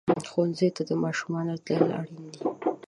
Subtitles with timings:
[0.29, 2.39] ښوونځي ته د ماشومانو تلل اړین دي.